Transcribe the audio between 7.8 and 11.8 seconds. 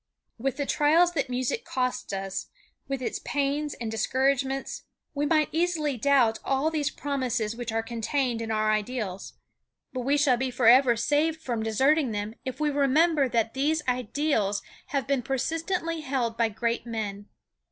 contained in our ideals, but we shall be forever saved from